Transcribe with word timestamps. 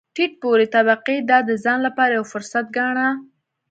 ټیټ 0.15 0.31
پوړې 0.41 0.67
طبقې 0.75 1.17
دا 1.29 1.37
د 1.49 1.51
ځان 1.63 1.79
لپاره 1.87 2.11
یو 2.17 2.25
فرصت 2.33 2.65
ګاڼه. 2.77 3.07